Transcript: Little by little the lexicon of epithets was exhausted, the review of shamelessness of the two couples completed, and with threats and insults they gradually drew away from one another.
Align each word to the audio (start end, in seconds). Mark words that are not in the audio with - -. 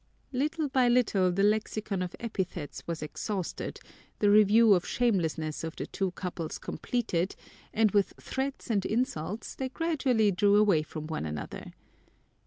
Little 0.33 0.67
by 0.67 0.87
little 0.87 1.31
the 1.31 1.43
lexicon 1.43 2.01
of 2.01 2.15
epithets 2.19 2.81
was 2.87 3.03
exhausted, 3.03 3.79
the 4.17 4.31
review 4.31 4.73
of 4.73 4.83
shamelessness 4.83 5.63
of 5.63 5.75
the 5.75 5.85
two 5.85 6.09
couples 6.13 6.57
completed, 6.57 7.35
and 7.71 7.91
with 7.91 8.15
threats 8.19 8.71
and 8.71 8.83
insults 8.83 9.53
they 9.53 9.69
gradually 9.69 10.31
drew 10.31 10.55
away 10.55 10.81
from 10.81 11.05
one 11.05 11.27
another. 11.27 11.73